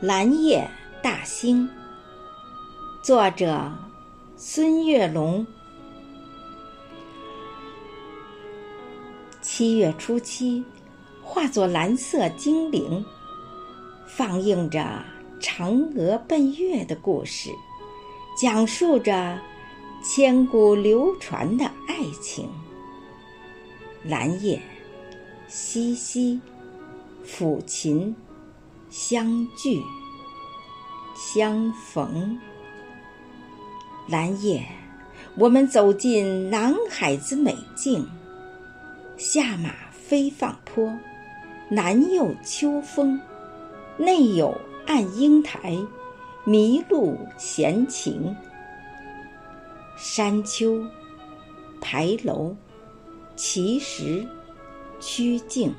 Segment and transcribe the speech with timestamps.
[0.00, 0.66] 蓝夜
[1.02, 1.68] 大兴，
[3.02, 3.70] 作者
[4.34, 5.46] 孙月龙。
[9.42, 10.64] 七月初七，
[11.22, 13.04] 化作蓝色精灵，
[14.06, 15.04] 放映着
[15.38, 17.50] 嫦娥奔月的故事，
[18.40, 19.38] 讲述着
[20.02, 22.48] 千古流传的爱情。
[24.02, 24.62] 蓝夜，
[25.46, 26.40] 西西，
[27.22, 28.16] 抚琴。
[28.90, 29.80] 相聚，
[31.14, 32.36] 相逢。
[34.08, 34.66] 蓝夜，
[35.36, 38.04] 我们走进南海子美境。
[39.16, 40.92] 下马飞放坡，
[41.68, 43.20] 南有秋风，
[43.96, 45.76] 内有暗英台，
[46.44, 48.36] 麋鹿闲情。
[49.96, 50.84] 山丘，
[51.80, 52.56] 牌楼，
[53.36, 54.26] 奇石，
[54.98, 55.72] 曲径，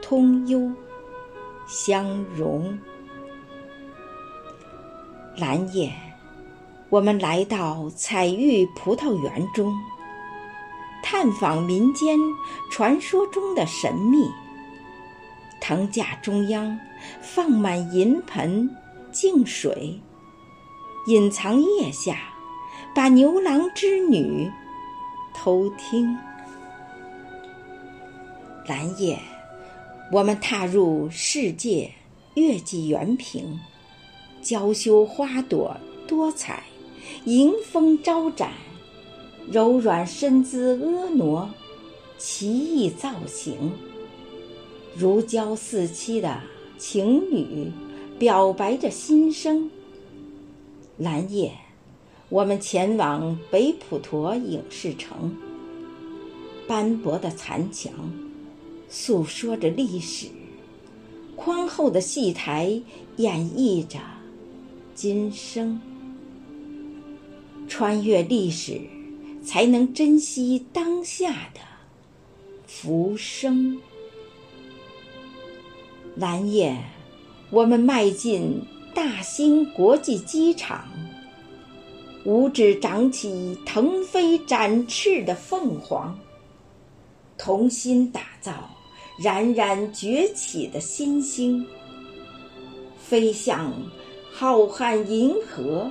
[0.00, 0.72] 通幽。
[1.72, 2.78] 相融。
[5.38, 5.90] 蓝夜，
[6.90, 9.74] 我们来到彩玉葡萄园中，
[11.02, 12.18] 探访民间
[12.70, 14.30] 传说中的神秘。
[15.62, 16.78] 藤架中央
[17.22, 18.68] 放满银盆
[19.10, 19.98] 净水，
[21.06, 22.18] 隐藏腋下，
[22.94, 24.52] 把牛郎织女
[25.32, 26.14] 偷听。
[28.66, 29.18] 蓝夜。
[30.12, 31.90] 我们踏入世界
[32.34, 33.58] 月季园坪，
[34.42, 35.74] 娇羞花朵
[36.06, 36.64] 多彩，
[37.24, 38.52] 迎风招展，
[39.50, 41.48] 柔软身姿婀娜，
[42.18, 43.72] 奇异造型，
[44.94, 46.42] 如胶似漆的
[46.76, 47.72] 情侣
[48.18, 49.70] 表白着心声。
[50.98, 51.54] 蓝夜，
[52.28, 55.34] 我们前往北普陀影视城，
[56.68, 57.90] 斑驳的残墙。
[58.94, 60.26] 诉说着历史，
[61.34, 62.78] 宽厚的戏台
[63.16, 63.98] 演绎着
[64.94, 65.80] 今生。
[67.66, 68.78] 穿越历史，
[69.42, 71.60] 才能珍惜当下的
[72.66, 73.80] 浮生。
[76.14, 76.76] 蓝夜，
[77.48, 78.60] 我们迈进
[78.94, 80.86] 大兴国际机场，
[82.26, 86.18] 五指长起腾飞展翅的凤凰，
[87.38, 88.68] 同心打造。
[89.18, 91.64] 冉冉崛起的新星，
[92.98, 93.72] 飞向
[94.32, 95.90] 浩瀚银河，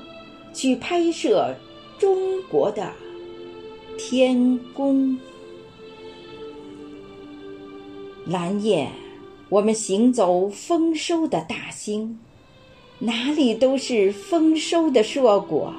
[0.54, 1.56] 去拍摄
[2.00, 2.92] 中国的
[3.98, 5.18] 天宫。
[8.26, 8.90] 蓝夜，
[9.50, 12.20] 我们行走丰收的大兴，
[13.00, 15.74] 哪里都是丰收的硕果，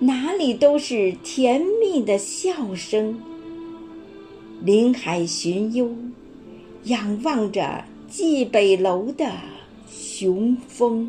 [0.00, 3.18] 哪里都是甜蜜的笑声。
[4.62, 5.94] 林海寻幽。
[6.84, 9.32] 仰望着蓟北楼的
[9.90, 11.08] 雄风，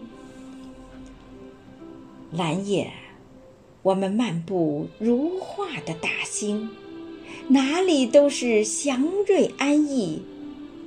[2.31, 2.89] 蓝夜，
[3.81, 6.69] 我们漫步如画的大兴，
[7.49, 10.21] 哪里都是祥瑞安逸，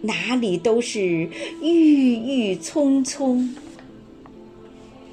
[0.01, 1.29] 哪里都是
[1.61, 3.55] 郁郁葱葱。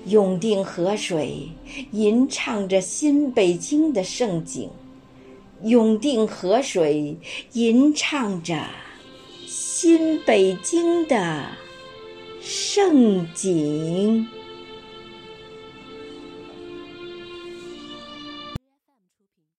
[0.05, 1.49] 永定河水
[1.91, 4.69] 吟唱着新北京的盛景，
[5.63, 7.17] 永定河水
[7.51, 8.65] 吟唱着。
[9.77, 11.49] 新北京的
[12.39, 14.25] 盛景。